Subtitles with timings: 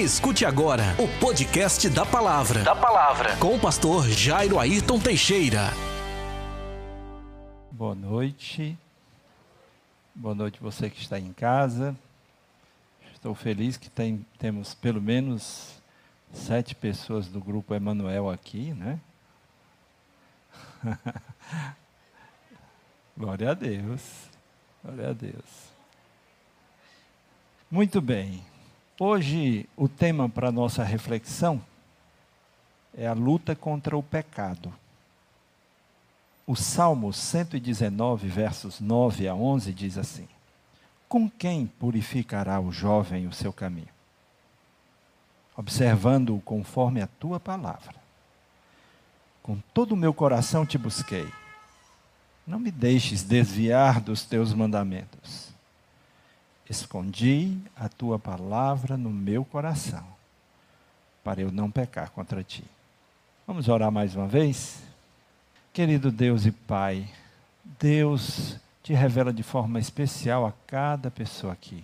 [0.00, 2.62] Escute agora o podcast da Palavra.
[2.62, 3.36] Da Palavra.
[3.36, 5.68] Com o pastor Jairo Ayrton Teixeira.
[7.70, 8.78] Boa noite.
[10.14, 11.94] Boa noite você que está em casa.
[13.12, 15.82] Estou feliz que tem, temos pelo menos
[16.32, 18.98] sete pessoas do grupo Emanuel aqui, né?
[23.18, 24.30] Glória a Deus.
[24.82, 25.70] Glória a Deus.
[27.70, 28.42] Muito bem.
[29.02, 31.58] Hoje o tema para nossa reflexão
[32.94, 34.70] é a luta contra o pecado.
[36.46, 40.28] O Salmo 119, versos 9 a 11 diz assim:
[41.08, 43.88] Com quem purificará o jovem o seu caminho?
[45.56, 47.94] Observando-o conforme a tua palavra.
[49.42, 51.26] Com todo o meu coração te busquei.
[52.46, 55.49] Não me deixes desviar dos teus mandamentos.
[56.70, 60.06] Escondi a tua palavra no meu coração,
[61.24, 62.62] para eu não pecar contra ti.
[63.44, 64.80] Vamos orar mais uma vez?
[65.72, 67.10] Querido Deus e Pai,
[67.80, 71.82] Deus te revela de forma especial a cada pessoa aqui.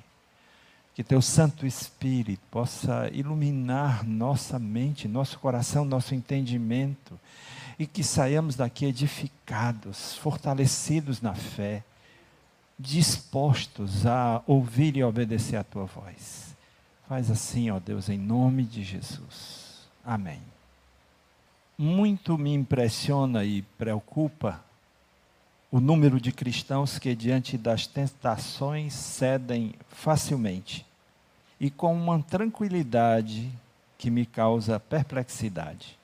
[0.95, 7.19] Que teu Santo Espírito possa iluminar nossa mente, nosso coração, nosso entendimento,
[7.77, 11.83] e que saiamos daqui edificados, fortalecidos na fé
[12.79, 16.55] dispostos a ouvir e obedecer a tua voz.
[17.09, 19.87] Faz assim, ó Deus, em nome de Jesus.
[20.05, 20.41] Amém.
[21.79, 24.61] Muito me impressiona e preocupa
[25.71, 30.87] o número de cristãos que, diante das tentações, cedem facilmente
[31.61, 33.51] e com uma tranquilidade
[33.99, 35.99] que me causa perplexidade.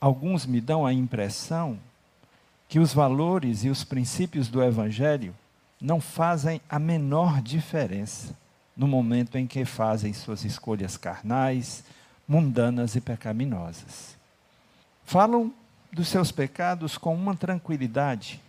[0.00, 1.78] Alguns me dão a impressão
[2.68, 5.34] que os valores e os princípios do Evangelho
[5.82, 8.32] não fazem a menor diferença
[8.76, 11.82] no momento em que fazem suas escolhas carnais,
[12.26, 14.16] mundanas e pecaminosas.
[15.04, 15.52] Falam
[15.92, 18.40] dos seus pecados com uma tranquilidade,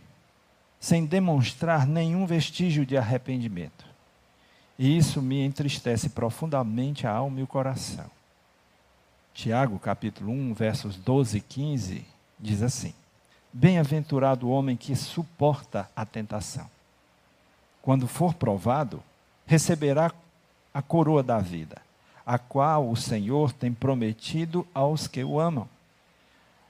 [0.80, 3.84] sem demonstrar nenhum vestígio de arrependimento.
[4.78, 8.10] E isso me entristece profundamente a alma e o coração.
[9.34, 12.06] Tiago, capítulo 1, versos 12 e 15,
[12.40, 12.94] diz assim:
[13.52, 16.73] Bem-aventurado o homem que suporta a tentação
[17.84, 19.04] quando for provado,
[19.46, 20.12] receberá
[20.74, 21.80] a coroa da vida,
[22.26, 25.68] a qual o Senhor tem prometido aos que o amam.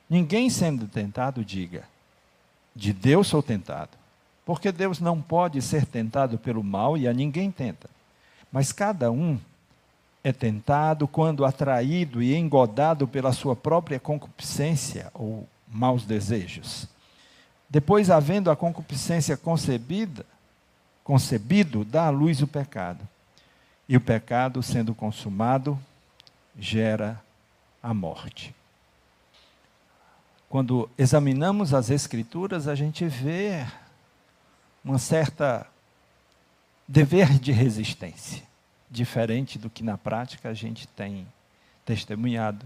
[0.09, 1.83] Ninguém sendo tentado diga:
[2.75, 3.91] De Deus sou tentado.
[4.43, 7.89] Porque Deus não pode ser tentado pelo mal e a ninguém tenta.
[8.51, 9.39] Mas cada um
[10.23, 16.87] é tentado quando atraído e engodado pela sua própria concupiscência ou maus desejos.
[17.69, 20.25] Depois, havendo a concupiscência concebida,
[21.03, 23.07] concebido, dá à luz o pecado.
[23.87, 25.77] E o pecado, sendo consumado,
[26.57, 27.21] gera
[27.81, 28.55] a morte.
[30.47, 33.65] Quando examinamos as Escrituras, a gente vê
[34.83, 35.67] uma certa
[36.87, 38.43] dever de resistência,
[38.89, 41.25] diferente do que na prática a gente tem
[41.85, 42.65] testemunhado.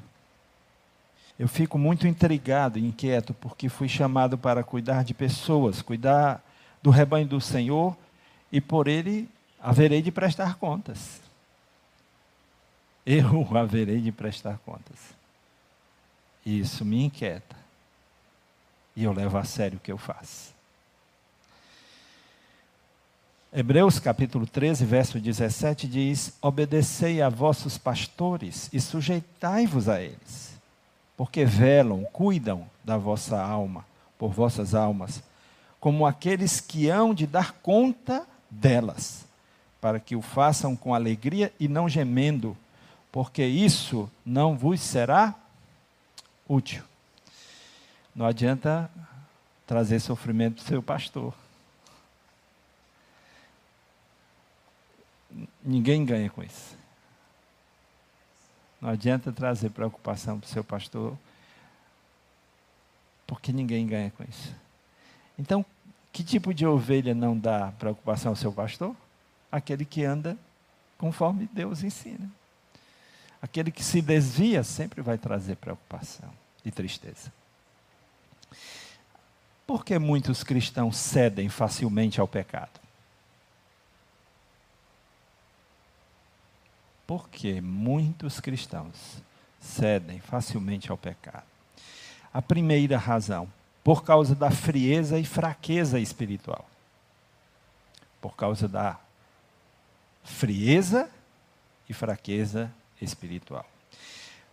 [1.40, 6.44] Eu fico muito intrigado e inquieto porque fui chamado para cuidar de pessoas, cuidar
[6.82, 7.96] do rebanho do Senhor
[8.52, 11.22] e por ele haverei de prestar contas.
[13.06, 14.98] Eu haverei de prestar contas.
[16.46, 17.56] Isso me inquieta.
[18.96, 20.54] E eu levo a sério o que eu faço.
[23.54, 30.54] Hebreus capítulo 13, verso 17 diz: Obedecei a vossos pastores e sujeitai-vos a eles,
[31.16, 33.86] porque velam, cuidam da vossa alma,
[34.18, 35.24] por vossas almas,
[35.80, 39.26] como aqueles que hão de dar conta delas,
[39.80, 42.58] para que o façam com alegria e não gemendo,
[43.12, 45.36] porque isso não vos será
[46.48, 46.84] útil.
[48.16, 48.90] Não adianta
[49.66, 51.34] trazer sofrimento para o seu pastor.
[55.64, 56.76] Ninguém ganha com isso.
[58.82, 61.18] Não adianta trazer preocupação para o seu pastor,
[63.26, 64.56] porque ninguém ganha com isso.
[65.38, 65.66] Então,
[66.18, 68.96] que tipo de ovelha não dá preocupação ao seu pastor?
[69.52, 70.36] Aquele que anda
[70.98, 72.28] conforme Deus ensina.
[73.40, 76.34] Aquele que se desvia sempre vai trazer preocupação
[76.66, 77.32] e tristeza.
[79.68, 82.80] Por que muitos cristãos cedem facilmente ao pecado?
[87.06, 89.22] Porque muitos cristãos
[89.62, 91.46] cedem facilmente ao pecado.
[92.34, 93.48] A primeira razão,
[93.88, 96.66] por causa da frieza e fraqueza espiritual.
[98.20, 98.98] Por causa da
[100.26, 101.10] frieza
[101.88, 102.70] e fraqueza
[103.02, 103.66] espiritual.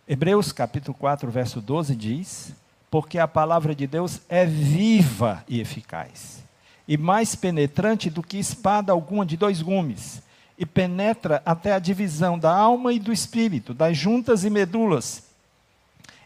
[0.07, 2.53] Hebreus capítulo 4, verso 12 diz:
[2.89, 6.41] Porque a palavra de Deus é viva e eficaz,
[6.87, 10.23] e mais penetrante do que espada alguma de dois gumes,
[10.57, 15.25] e penetra até a divisão da alma e do espírito, das juntas e medulas,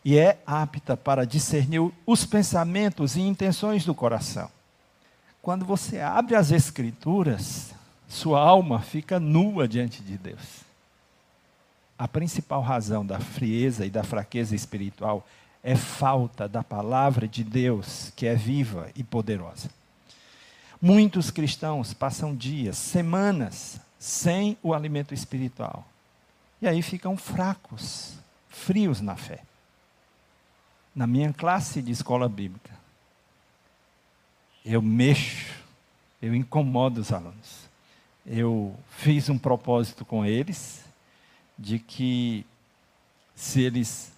[0.10, 4.50] e é apta para discernir os pensamentos e intenções do coração.
[5.40, 7.76] Quando você abre as Escrituras,
[8.08, 10.62] sua alma fica nua diante de Deus.
[11.96, 15.28] A principal razão da frieza e da fraqueza espiritual
[15.62, 19.70] é falta da palavra de Deus, que é viva e poderosa.
[20.82, 25.86] Muitos cristãos passam dias, semanas, sem o alimento espiritual.
[26.60, 28.16] E aí ficam fracos,
[28.50, 29.44] frios na fé.
[31.00, 32.72] Na minha classe de escola bíblica,
[34.66, 35.56] eu mexo,
[36.22, 37.70] eu incomodo os alunos.
[38.28, 40.84] Eu fiz um propósito com eles
[41.58, 42.46] de que
[43.34, 44.12] se eles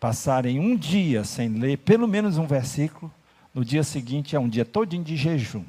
[0.00, 3.12] passarem um dia sem ler pelo menos um versículo,
[3.52, 5.66] no dia seguinte é um dia todinho de jejum.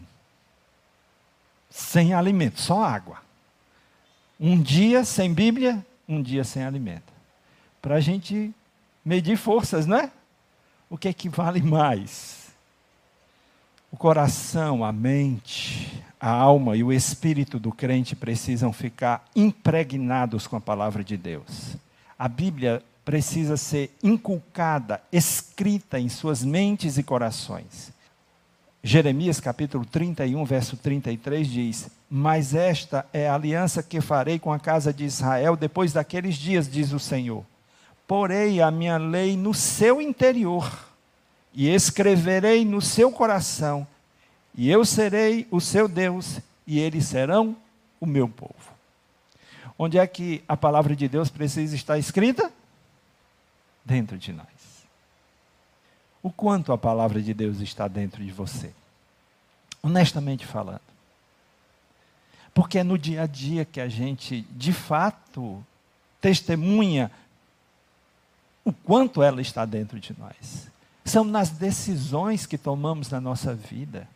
[1.69, 3.21] Sem alimento, só água.
[4.39, 7.11] Um dia sem Bíblia, um dia sem alimento.
[7.81, 8.55] Para a gente
[9.03, 10.09] medir forças, não é?
[10.89, 12.45] O que é que vale mais?
[13.91, 20.55] O coração, a mente, a alma e o espírito do crente precisam ficar impregnados com
[20.55, 21.75] a palavra de Deus.
[22.17, 27.93] A Bíblia precisa ser inculcada, escrita em suas mentes e corações.
[28.83, 34.59] Jeremias capítulo 31, verso 33 diz: Mas esta é a aliança que farei com a
[34.59, 37.43] casa de Israel depois daqueles dias, diz o Senhor.
[38.07, 40.71] Porei a minha lei no seu interior
[41.53, 43.87] e escreverei no seu coração,
[44.53, 47.55] e eu serei o seu Deus, e eles serão
[47.99, 48.75] o meu povo.
[49.77, 52.51] Onde é que a palavra de Deus precisa estar escrita?
[53.83, 54.47] Dentro de nós.
[56.21, 58.71] O quanto a palavra de Deus está dentro de você?
[59.81, 60.81] Honestamente falando.
[62.53, 65.63] Porque é no dia a dia que a gente, de fato,
[66.19, 67.11] testemunha
[68.65, 70.67] o quanto ela está dentro de nós
[71.05, 74.07] são nas decisões que tomamos na nossa vida.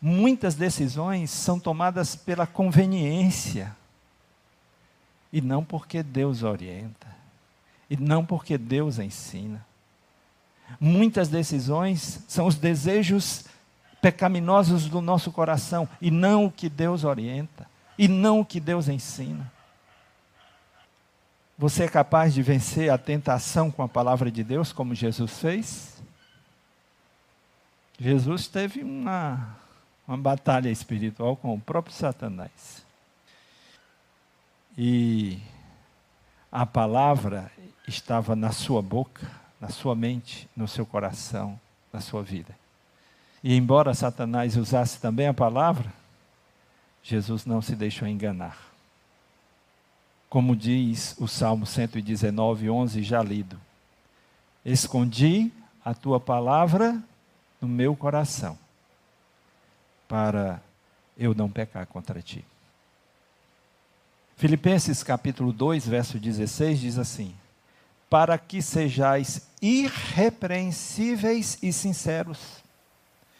[0.00, 3.74] Muitas decisões são tomadas pela conveniência,
[5.32, 7.06] e não porque Deus orienta,
[7.88, 9.64] e não porque Deus ensina.
[10.78, 13.44] Muitas decisões são os desejos
[14.02, 17.66] pecaminosos do nosso coração, e não o que Deus orienta,
[17.96, 19.50] e não o que Deus ensina.
[21.62, 26.02] Você é capaz de vencer a tentação com a palavra de Deus, como Jesus fez?
[28.00, 29.56] Jesus teve uma,
[30.08, 32.84] uma batalha espiritual com o próprio Satanás.
[34.76, 35.38] E
[36.50, 37.48] a palavra
[37.86, 39.30] estava na sua boca,
[39.60, 41.60] na sua mente, no seu coração,
[41.92, 42.56] na sua vida.
[43.40, 45.92] E embora Satanás usasse também a palavra,
[47.04, 48.71] Jesus não se deixou enganar.
[50.32, 53.60] Como diz o Salmo 119, 11, já lido:
[54.64, 55.52] Escondi
[55.84, 56.98] a tua palavra
[57.60, 58.58] no meu coração,
[60.08, 60.62] para
[61.18, 62.42] eu não pecar contra ti.
[64.34, 67.34] Filipenses capítulo 2, verso 16 diz assim:
[68.08, 72.38] Para que sejais irrepreensíveis e sinceros,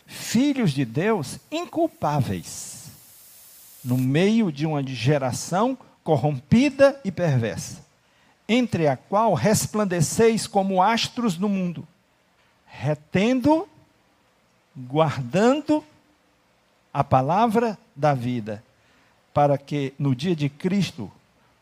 [0.04, 2.90] filhos de Deus inculpáveis,
[3.82, 7.82] no meio de uma geração corrompida e perversa,
[8.48, 11.86] entre a qual resplandeceis como astros no mundo,
[12.66, 13.68] retendo
[14.76, 15.84] guardando
[16.92, 18.62] a palavra da vida,
[19.32, 21.10] para que no dia de Cristo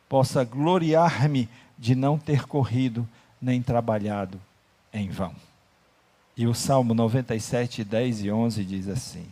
[0.08, 3.08] possa gloriar-me de não ter corrido
[3.40, 4.40] nem trabalhado
[4.92, 5.34] em vão.
[6.36, 9.26] E o Salmo 97, 10 e 11 diz assim: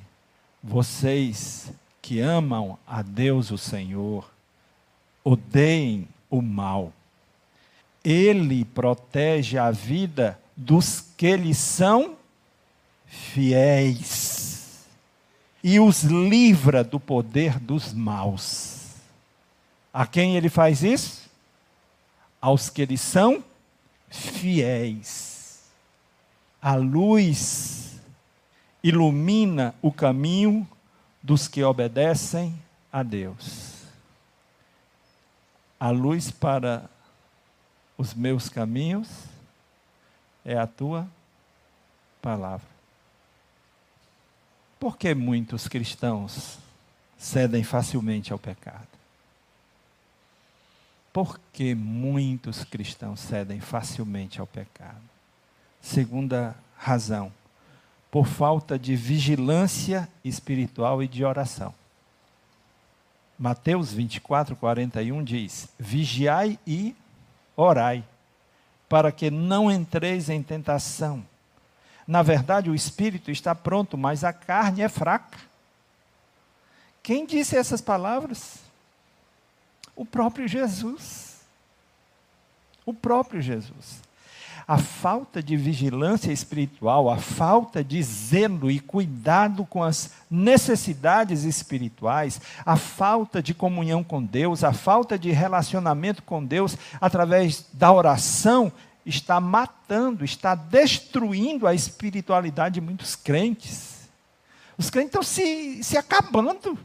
[0.63, 4.31] Vocês que amam a Deus o Senhor,
[5.29, 6.91] odeiem o mal.
[8.03, 12.17] Ele protege a vida dos que lhe são
[13.07, 14.87] fiéis
[15.63, 18.95] e os livra do poder dos maus.
[19.93, 21.29] A quem ele faz isso?
[22.41, 23.45] Aos que lhe são
[24.09, 25.61] fiéis.
[26.63, 28.01] A luz
[28.83, 30.67] ilumina o caminho
[31.23, 32.59] dos que obedecem
[32.91, 33.78] a Deus.
[35.81, 36.91] A luz para
[37.97, 39.09] os meus caminhos
[40.45, 41.09] é a tua
[42.21, 42.67] palavra.
[44.79, 46.59] Por que muitos cristãos
[47.17, 48.87] cedem facilmente ao pecado?
[51.13, 55.03] Por que muitos cristãos cedem facilmente ao pecado?
[55.81, 57.33] Segunda razão,
[58.11, 61.75] por falta de vigilância espiritual e de oração.
[63.39, 66.97] Mateus 24, 41 diz: Vigiai e
[67.57, 68.05] orai,
[68.89, 71.25] para que não entreis em tentação.
[72.07, 75.39] Na verdade, o espírito está pronto, mas a carne é fraca.
[77.03, 78.59] Quem disse essas palavras?
[79.95, 81.39] O próprio Jesus.
[82.85, 84.08] O próprio Jesus
[84.69, 92.39] a falta de vigilância espiritual, a falta de zelo e cuidado com as necessidades espirituais,
[92.67, 98.71] a falta de comunhão com Deus, a falta de relacionamento com Deus através da oração,
[99.07, 104.07] está matando, está destruindo a espiritualidade de muitos crentes.
[104.77, 106.79] Os crentes estão se, se acabando.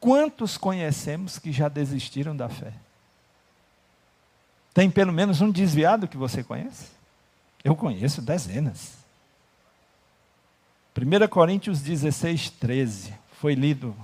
[0.00, 2.72] Quantos conhecemos que já desistiram da fé?
[4.72, 6.86] Tem pelo menos um desviado que você conhece?
[7.62, 8.94] Eu conheço dezenas.
[10.96, 13.96] 1 Coríntios 16, 13, foi lido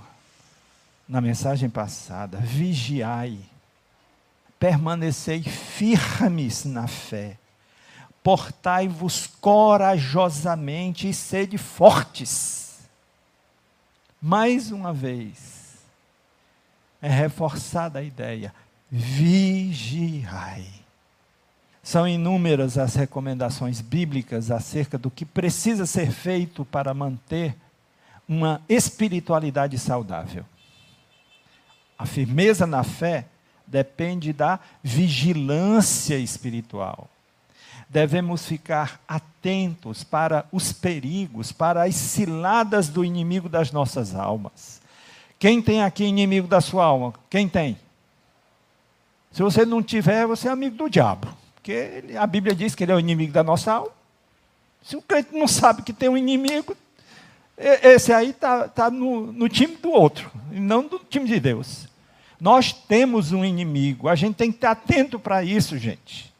[1.07, 2.37] na mensagem passada.
[2.37, 3.39] Vigiai,
[4.59, 7.37] permanecei firmes na fé,
[8.23, 12.79] portai-vos corajosamente e sede fortes.
[14.21, 15.77] Mais uma vez,
[17.01, 18.53] é reforçada a ideia:
[18.91, 20.65] vigiai.
[21.83, 27.55] São inúmeras as recomendações bíblicas acerca do que precisa ser feito para manter
[28.27, 30.43] uma espiritualidade saudável.
[31.97, 33.25] A firmeza na fé
[33.65, 37.09] depende da vigilância espiritual.
[37.89, 44.81] Devemos ficar atentos para os perigos, para as ciladas do inimigo das nossas almas.
[45.39, 47.13] Quem tem aqui inimigo da sua alma?
[47.29, 47.77] Quem tem?
[49.37, 51.27] Se você não tiver, você é amigo do diabo.
[51.53, 53.91] Porque a Bíblia diz que ele é o inimigo da nossa alma.
[54.81, 56.75] Se o crente não sabe que tem um inimigo,
[57.55, 61.87] esse aí está tá no, no time do outro, e não do time de Deus.
[62.41, 66.33] Nós temos um inimigo, a gente tem que estar atento para isso, gente.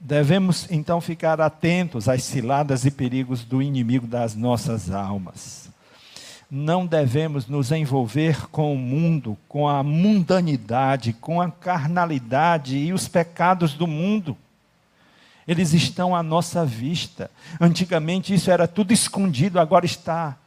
[0.00, 5.68] Devemos então ficar atentos às ciladas e perigos do inimigo das nossas almas
[6.54, 13.08] não devemos nos envolver com o mundo, com a mundanidade, com a carnalidade e os
[13.08, 14.36] pecados do mundo.
[15.48, 17.28] Eles estão à nossa vista.
[17.60, 20.38] Antigamente isso era tudo escondido, agora está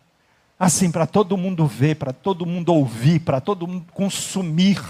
[0.57, 4.81] assim para todo mundo ver, para todo mundo ouvir, para todo mundo consumir.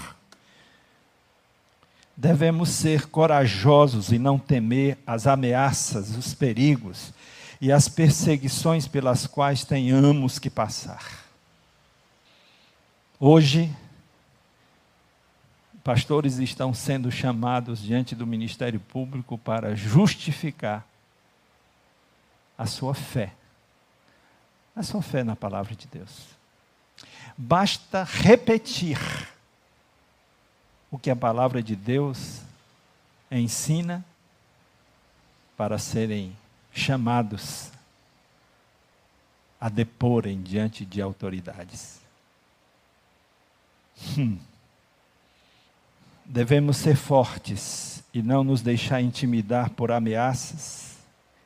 [2.16, 7.12] Devemos ser corajosos e não temer as ameaças, os perigos
[7.60, 11.26] e as perseguições pelas quais tenhamos que passar.
[13.20, 13.76] Hoje,
[15.84, 20.86] pastores estão sendo chamados diante do Ministério Público para justificar
[22.58, 23.34] a sua fé,
[24.76, 26.28] a sua fé na palavra de Deus.
[27.38, 29.00] Basta repetir
[30.92, 32.42] o que a palavra de Deus
[33.32, 34.06] ensina
[35.56, 36.36] para serem
[36.78, 37.72] chamados
[39.60, 42.00] a deporem diante de autoridades.
[44.18, 44.38] Hum.
[46.24, 50.98] Devemos ser fortes e não nos deixar intimidar por ameaças,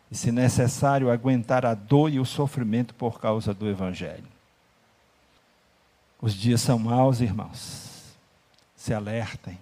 [0.10, 4.28] e, se necessário, aguentar a dor e o sofrimento por causa do Evangelho.
[6.22, 8.14] Os dias são maus, irmãos.
[8.76, 9.58] Se alertem.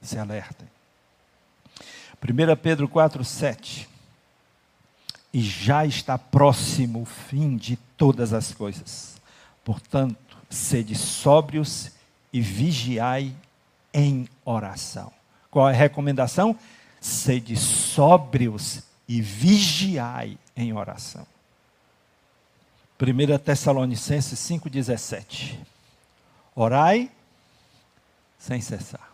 [0.00, 0.66] Se alertem.
[2.22, 3.91] 1 Pedro 4, 7
[5.32, 9.20] e já está próximo o fim de todas as coisas.
[9.64, 11.90] Portanto, sede sóbrios
[12.32, 13.34] e vigiai
[13.94, 15.12] em oração.
[15.50, 16.56] Qual é a recomendação?
[17.00, 21.26] Sede sóbrios e vigiai em oração.
[23.00, 25.58] 1 Tessalonicenses 5,17.
[26.54, 27.10] Orai
[28.38, 29.10] sem cessar.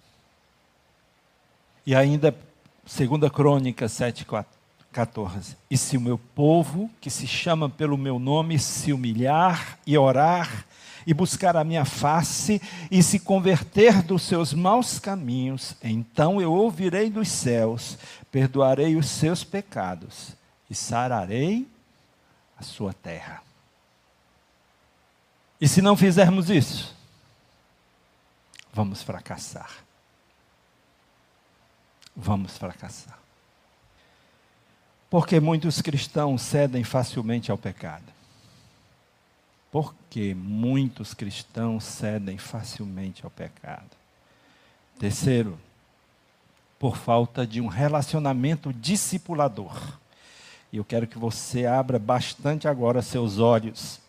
[1.87, 2.37] E ainda,
[2.85, 4.58] 2 Crônica 7,4.
[4.93, 5.57] 14.
[5.71, 10.65] E se o meu povo, que se chama pelo meu nome, se humilhar e orar,
[11.07, 17.09] e buscar a minha face, e se converter dos seus maus caminhos, então eu ouvirei
[17.09, 17.97] dos céus,
[18.31, 20.37] perdoarei os seus pecados,
[20.69, 21.67] e sararei
[22.59, 23.43] a sua terra.
[25.61, 26.95] E se não fizermos isso,
[28.73, 29.71] vamos fracassar.
[32.15, 33.19] Vamos fracassar.
[35.11, 38.05] Porque muitos cristãos cedem facilmente ao pecado.
[39.71, 43.91] Porque muitos cristãos cedem facilmente ao pecado.
[44.99, 45.59] Terceiro,
[46.79, 49.99] por falta de um relacionamento discipulador.
[50.73, 54.01] E eu quero que você abra bastante agora seus olhos,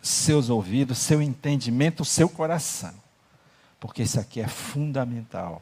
[0.00, 2.94] seus ouvidos, seu entendimento, seu coração.
[3.80, 5.60] Porque isso aqui é fundamental.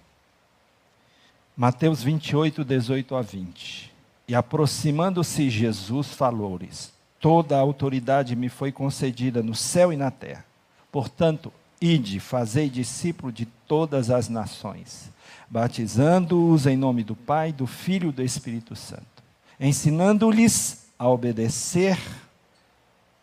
[1.56, 3.93] Mateus 28, 18 a 20.
[4.26, 10.44] E aproximando-se Jesus, falou-lhes: Toda a autoridade me foi concedida no céu e na terra.
[10.90, 15.10] Portanto, ide, fazei discípulo de todas as nações,
[15.48, 19.22] batizando-os em nome do Pai, do Filho e do Espírito Santo,
[19.58, 21.98] ensinando-lhes a obedecer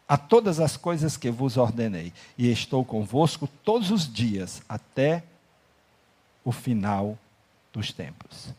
[0.08, 5.24] a todas as coisas que vos ordenei, e estou convosco todos os dias até
[6.44, 7.18] o final
[7.72, 8.54] dos tempos.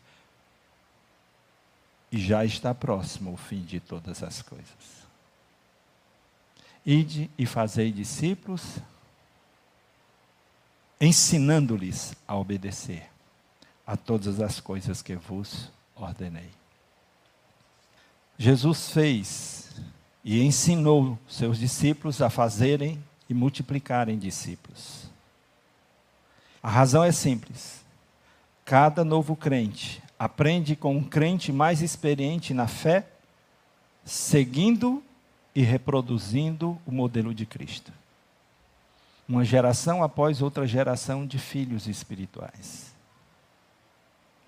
[2.13, 5.03] E já está próximo o fim de todas as coisas.
[6.85, 8.77] Ide e fazei discípulos,
[11.01, 13.09] ensinando-lhes a obedecer
[13.83, 16.51] a todas as coisas que vos ordenei.
[18.37, 19.71] Jesus fez
[20.23, 25.09] e ensinou seus discípulos a fazerem e multiplicarem discípulos.
[26.61, 27.83] A razão é simples.
[28.63, 33.05] Cada novo crente aprende com um crente mais experiente na fé,
[34.05, 35.03] seguindo
[35.55, 37.91] e reproduzindo o modelo de Cristo.
[39.27, 42.93] Uma geração após outra geração de filhos espirituais.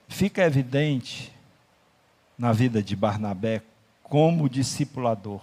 [0.08, 1.32] Fica evidente
[2.38, 3.62] na vida de Barnabé
[4.04, 5.42] como discipulador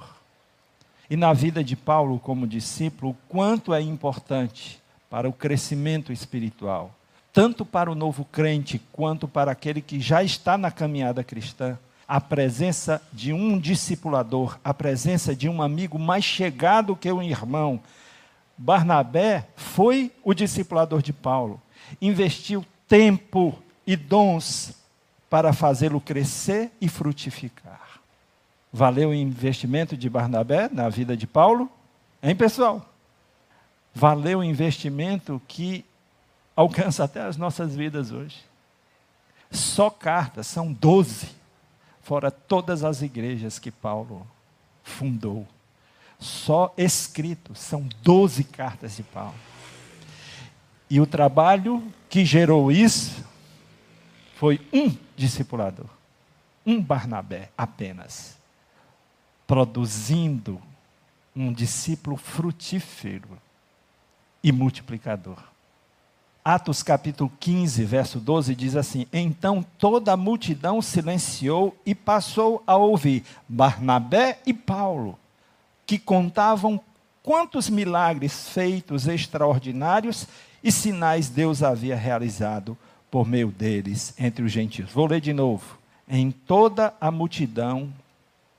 [1.10, 6.94] e na vida de Paulo como discípulo o quanto é importante para o crescimento espiritual,
[7.32, 12.20] tanto para o novo crente quanto para aquele que já está na caminhada cristã a
[12.20, 17.80] presença de um discipulador, a presença de um amigo mais chegado que um irmão.
[18.58, 21.58] Barnabé foi o discipulador de Paulo,
[22.02, 24.74] investiu tempo e dons
[25.30, 28.00] para fazê-lo crescer e frutificar.
[28.70, 31.70] Valeu o investimento de Barnabé na vida de Paulo?
[32.22, 32.86] Hein, pessoal?
[33.94, 35.84] Valeu o investimento que
[36.56, 38.42] alcança até as nossas vidas hoje.
[39.50, 41.28] Só cartas, são doze
[42.02, 44.26] fora todas as igrejas que Paulo
[44.82, 45.46] fundou.
[46.18, 49.34] Só escrito, são 12 cartas de Paulo.
[50.88, 53.24] E o trabalho que gerou isso
[54.36, 55.86] foi um discipulador,
[56.66, 58.36] um Barnabé apenas,
[59.46, 60.60] produzindo
[61.34, 63.38] um discípulo frutífero
[64.42, 65.51] e multiplicador.
[66.44, 72.76] Atos capítulo 15, verso 12 diz assim: Então toda a multidão silenciou e passou a
[72.76, 75.16] ouvir Barnabé e Paulo,
[75.86, 76.80] que contavam
[77.22, 80.26] quantos milagres feitos extraordinários
[80.64, 82.76] e sinais Deus havia realizado
[83.08, 84.90] por meio deles entre os gentios.
[84.90, 85.78] Vou ler de novo.
[86.08, 87.92] Em toda a multidão,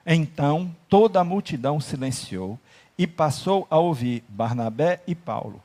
[0.06, 2.58] então toda a multidão silenciou
[2.98, 5.62] e passou a ouvir Barnabé e Paulo,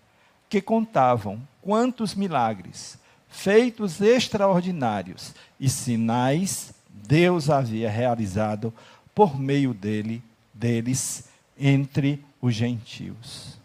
[0.49, 8.73] que contavam quantos milagres, feitos extraordinários e sinais Deus havia realizado
[9.15, 10.23] por meio dele,
[10.55, 11.29] deles
[11.59, 13.59] entre os gentios.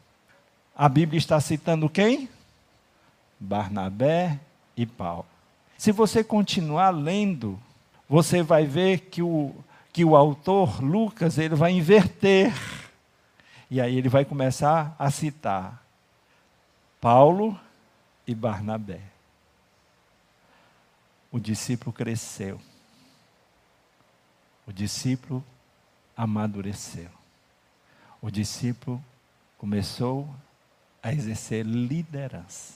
[0.75, 2.27] A Bíblia está citando quem?
[3.39, 4.37] Barnabé
[4.75, 5.25] e Paulo.
[5.77, 7.57] Se você continuar lendo,
[8.09, 9.55] você vai ver que o,
[9.93, 12.53] que o autor Lucas ele vai inverter.
[13.71, 15.81] E aí ele vai começar a citar
[16.99, 17.57] Paulo
[18.27, 19.01] e Barnabé.
[21.31, 22.59] O discípulo cresceu.
[24.65, 25.43] O discípulo
[26.15, 27.09] amadureceu.
[28.21, 29.03] O discípulo
[29.57, 30.29] começou
[31.01, 32.75] a exercer liderança.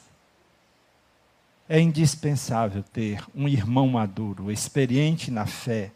[1.69, 5.91] É indispensável ter um irmão maduro, experiente na fé,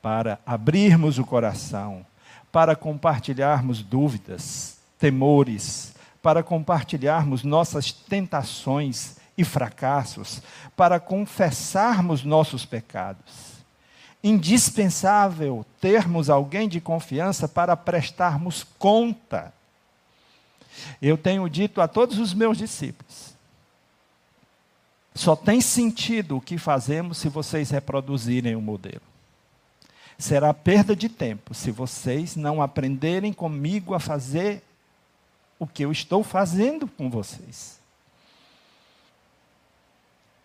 [0.00, 2.06] para abrirmos o coração,
[2.50, 10.42] para compartilharmos dúvidas, temores, para compartilharmos nossas tentações e fracassos,
[10.76, 13.50] para confessarmos nossos pecados.
[14.22, 19.52] Indispensável termos alguém de confiança para prestarmos conta.
[21.00, 23.34] Eu tenho dito a todos os meus discípulos:
[25.14, 29.02] só tem sentido o que fazemos se vocês reproduzirem o modelo.
[30.18, 34.62] Será perda de tempo se vocês não aprenderem comigo a fazer
[35.60, 37.78] o que eu estou fazendo com vocês.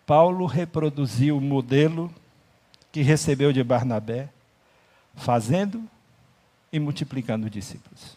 [0.06, 2.14] Paulo reproduziu o modelo
[2.92, 4.28] que recebeu de Barnabé,
[5.16, 5.82] fazendo
[6.70, 8.16] e multiplicando discípulos.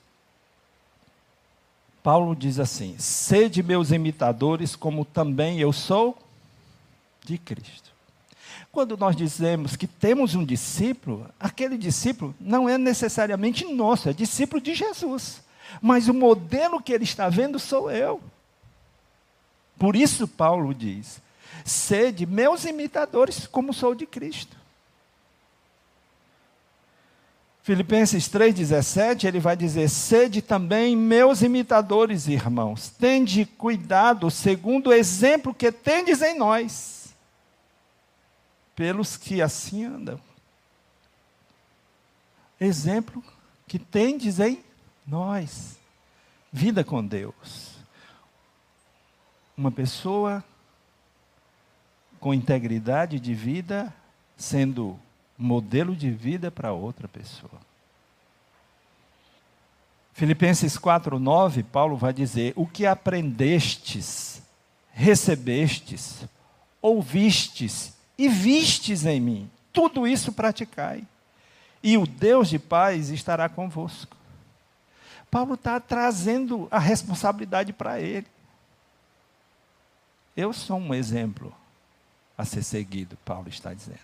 [2.04, 6.18] Paulo diz assim: Sede meus imitadores, como também eu sou
[7.24, 7.90] de Cristo.
[8.72, 14.62] Quando nós dizemos que temos um discípulo, aquele discípulo não é necessariamente nosso, é discípulo
[14.62, 15.42] de Jesus.
[15.82, 18.22] Mas o modelo que ele está vendo sou eu.
[19.78, 21.22] Por isso, Paulo diz:
[21.64, 24.58] Sede meus imitadores, como sou de Cristo.
[27.70, 35.54] Filipenses 3,17, ele vai dizer: Sede também meus imitadores, irmãos, tende cuidado segundo o exemplo
[35.54, 37.14] que tendes em nós,
[38.76, 40.20] pelos que assim andam.
[42.60, 43.24] Exemplo
[43.68, 44.64] que tendes em
[45.10, 45.78] nós.
[46.52, 47.76] Vida com Deus.
[49.58, 50.44] Uma pessoa
[52.20, 53.94] com integridade de vida,
[54.38, 55.00] sendo
[55.38, 57.60] modelo de vida para outra pessoa.
[60.14, 64.42] Filipenses 4:9, Paulo vai dizer: "O que aprendestes,
[64.92, 66.26] recebestes,
[66.82, 71.08] ouvistes e vistes em mim, tudo isso praticai,
[71.82, 74.19] e o Deus de paz estará convosco."
[75.30, 78.28] Paulo está trazendo a responsabilidade para ele.
[80.36, 81.54] Eu sou um exemplo
[82.38, 84.00] a ser seguido, Paulo está dizendo.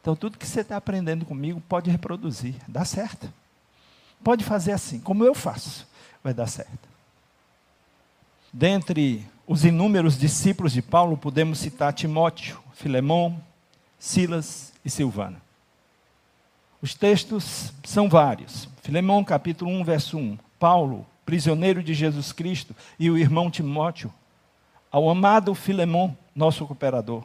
[0.00, 3.32] Então, tudo que você está aprendendo comigo pode reproduzir, dá certo.
[4.22, 5.86] Pode fazer assim, como eu faço,
[6.22, 6.88] vai dar certo.
[8.52, 13.42] Dentre os inúmeros discípulos de Paulo, podemos citar Timóteo, Filemão,
[13.98, 15.43] Silas e Silvana.
[16.84, 18.68] Os textos são vários.
[18.82, 20.36] Filemão, capítulo 1, verso 1.
[20.58, 24.12] Paulo, prisioneiro de Jesus Cristo, e o irmão Timóteo,
[24.92, 27.24] ao amado Filemão, nosso cooperador.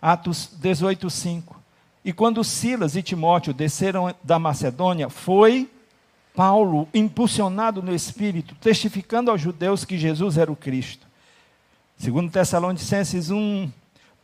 [0.00, 1.60] Atos 18, 5.
[2.04, 5.68] E quando Silas e Timóteo desceram da Macedônia, foi
[6.32, 11.04] Paulo impulsionado no Espírito, testificando aos judeus que Jesus era o Cristo.
[11.96, 13.72] Segundo Tessalonicenses 1,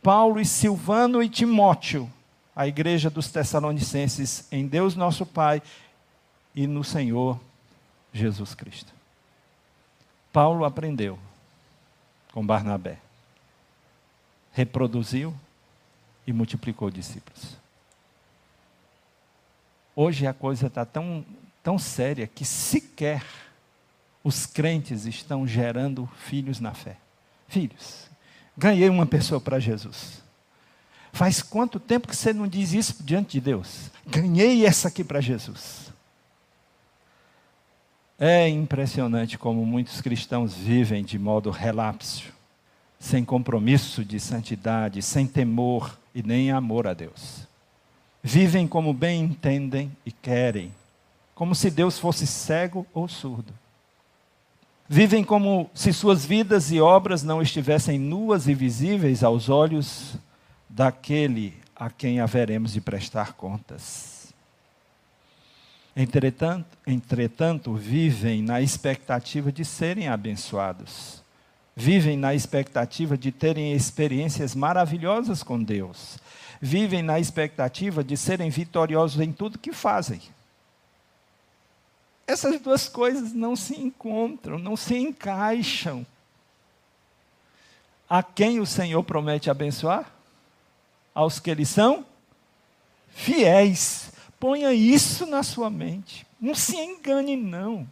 [0.01, 2.09] Paulo e Silvano e Timóteo,
[2.55, 5.61] a igreja dos Tessalonicenses, em Deus nosso Pai
[6.55, 7.39] e no Senhor
[8.13, 8.93] Jesus Cristo.
[10.31, 11.19] Paulo aprendeu
[12.31, 12.97] com Barnabé,
[14.53, 15.35] reproduziu
[16.25, 17.57] e multiplicou discípulos.
[19.95, 21.25] Hoje a coisa está tão,
[21.61, 23.23] tão séria que sequer
[24.23, 26.97] os crentes estão gerando filhos na fé.
[27.47, 28.09] Filhos.
[28.57, 30.24] Ganhei uma pessoa para Jesus.
[31.15, 33.89] Faz quanto tempo que você não diz isso diante de Deus?
[34.05, 35.91] Ganhei essa aqui para Jesus.
[38.19, 42.31] É impressionante como muitos cristãos vivem de modo relapso,
[42.99, 47.45] sem compromisso de santidade, sem temor e nem amor a Deus
[48.27, 50.73] vivem como bem entendem e querem,
[51.35, 53.53] como se Deus fosse cego ou surdo.
[54.89, 60.15] Vivem como se suas vidas e obras não estivessem nuas e visíveis aos olhos
[60.75, 64.33] daquele a quem haveremos de prestar contas.
[65.95, 71.23] Entretanto, entretanto, vivem na expectativa de serem abençoados.
[71.73, 76.19] Vivem na expectativa de terem experiências maravilhosas com Deus
[76.61, 80.21] vivem na expectativa de serem vitoriosos em tudo que fazem.
[82.27, 86.05] Essas duas coisas não se encontram, não se encaixam.
[88.09, 90.11] A quem o Senhor promete abençoar?
[91.15, 92.05] Aos que eles são
[93.09, 94.11] fiéis.
[94.39, 96.27] Ponha isso na sua mente.
[96.39, 97.87] Não se engane, não.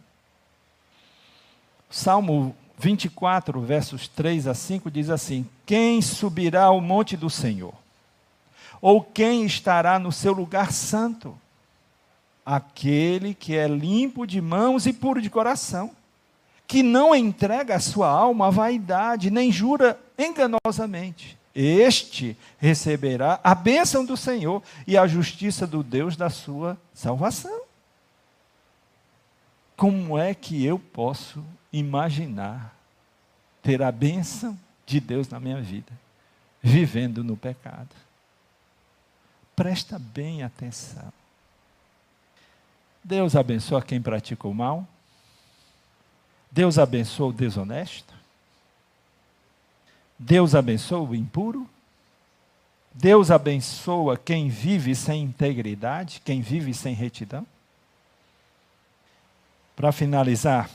[1.90, 7.74] Salmo 24, versos 3 a 5 diz assim: Quem subirá ao monte do Senhor?
[8.80, 11.36] Ou quem estará no seu lugar santo?
[12.44, 15.90] Aquele que é limpo de mãos e puro de coração,
[16.66, 21.38] que não entrega a sua alma à vaidade, nem jura enganosamente.
[21.54, 27.62] Este receberá a bênção do Senhor e a justiça do Deus da sua salvação.
[29.76, 32.74] Como é que eu posso imaginar
[33.62, 35.92] ter a bênção de Deus na minha vida,
[36.62, 37.94] vivendo no pecado?
[39.54, 41.12] Presta bem atenção.
[43.02, 44.88] Deus abençoa quem pratica o mal?
[46.50, 48.13] Deus abençoa o desonesto?
[50.26, 51.68] Deus abençoa o impuro?
[52.94, 57.46] Deus abençoa quem vive sem integridade, quem vive sem retidão?
[59.76, 60.70] Para finalizar,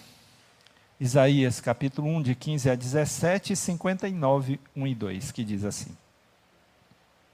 [0.99, 5.97] Isaías capítulo 1, de 15 a 17, 59, 1 e 2, que diz assim: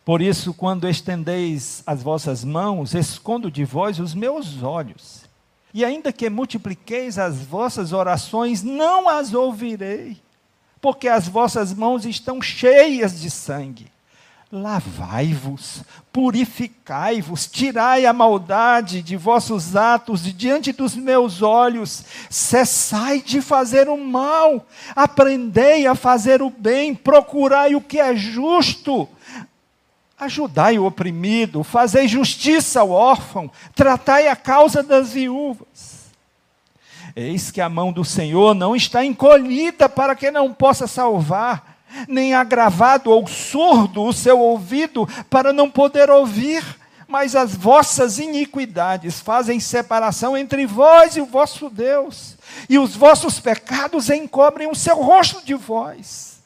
[0.06, 5.26] por isso, quando estendeis as vossas mãos, escondo de vós os meus olhos.
[5.74, 10.16] e ainda que multipliqueis as vossas orações, não as ouvirei,
[10.86, 13.88] porque as vossas mãos estão cheias de sangue.
[14.52, 15.82] Lavai-vos,
[16.14, 23.98] purificai-vos, tirai a maldade de vossos atos diante dos meus olhos, cessai de fazer o
[23.98, 29.10] mal, aprendei a fazer o bem, procurai o que é justo,
[30.20, 36.05] Ajudai o oprimido, fazei justiça ao órfão, tratai a causa das viúvas.
[37.16, 41.78] Eis que a mão do Senhor não está encolhida para que não possa salvar,
[42.10, 46.64] nem agravado ou surdo o seu ouvido para não poder ouvir,
[47.08, 52.36] mas as vossas iniquidades fazem separação entre vós e o vosso Deus,
[52.68, 56.44] e os vossos pecados encobrem o seu rosto de vós.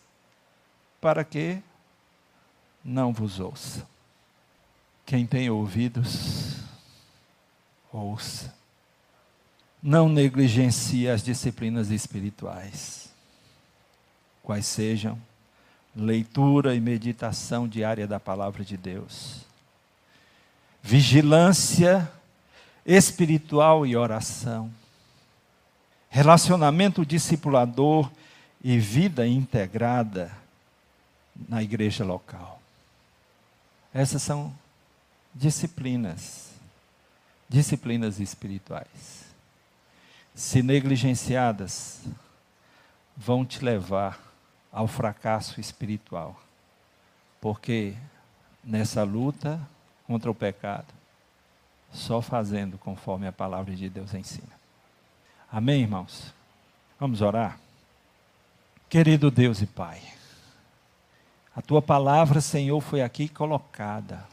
[1.02, 1.58] Para que
[2.86, 3.88] não vos ouça.
[5.04, 6.58] Quem tem ouvidos,
[7.92, 8.59] ouça.
[9.82, 13.10] Não negligencie as disciplinas espirituais,
[14.44, 15.18] quais sejam
[15.96, 19.46] leitura e meditação diária da palavra de Deus,
[20.82, 22.12] vigilância
[22.86, 24.72] espiritual e oração,
[26.10, 28.10] relacionamento discipulador
[28.64, 30.32] e vida integrada
[31.48, 32.62] na igreja local.
[33.94, 34.54] Essas são
[35.34, 36.50] disciplinas,
[37.48, 39.29] disciplinas espirituais.
[40.34, 42.02] Se negligenciadas,
[43.16, 44.20] vão te levar
[44.72, 46.40] ao fracasso espiritual.
[47.42, 47.96] Porque
[48.64, 49.60] nessa luta
[50.06, 50.94] contra o pecado,
[51.92, 54.60] só fazendo conforme a palavra de Deus ensina.
[55.52, 56.34] Amém, irmãos?
[57.00, 57.60] Vamos orar?
[58.90, 60.02] Querido Deus e Pai,
[61.56, 64.28] a tua palavra, Senhor, foi aqui colocada,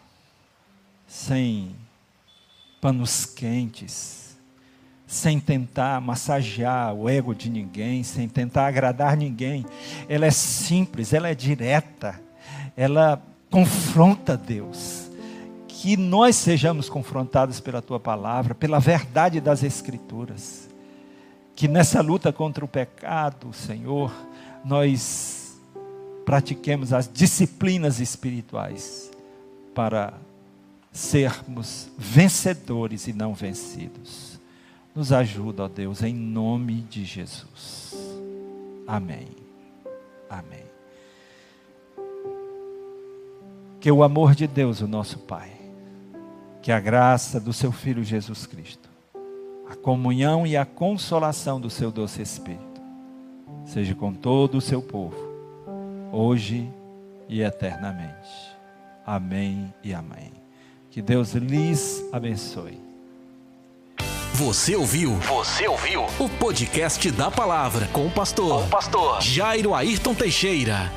[1.07, 1.77] sem
[2.81, 4.26] panos quentes,
[5.07, 9.65] sem tentar massagear o ego de ninguém, sem tentar agradar ninguém.
[10.09, 12.21] Ela é simples, ela é direta,
[12.77, 15.09] ela confronta Deus.
[15.69, 20.69] Que nós sejamos confrontados pela tua palavra, pela verdade das Escrituras.
[21.55, 24.13] Que nessa luta contra o pecado, Senhor,
[24.65, 25.57] nós
[26.25, 29.11] pratiquemos as disciplinas espirituais
[29.73, 30.15] para
[30.91, 34.36] sermos vencedores e não vencidos.
[34.97, 37.95] Nos ajuda, ó Deus, em nome de Jesus.
[38.87, 39.29] Amém.
[40.31, 40.65] Amém.
[43.79, 45.53] Que o amor de Deus, o nosso Pai,
[46.63, 48.89] que a graça do seu Filho Jesus Cristo,
[49.69, 52.81] a comunhão e a consolação do seu doce Espírito,
[53.67, 55.27] seja com todo o seu povo
[56.11, 56.73] hoje
[57.29, 58.57] e eternamente.
[59.05, 60.33] Amém e amém.
[60.91, 62.86] Que Deus lhes abençoe.
[64.37, 65.15] Você ouviu?
[65.15, 66.05] Você ouviu?
[66.19, 70.93] O podcast da palavra com o pastor, com o pastor Jairo Ayrton Teixeira.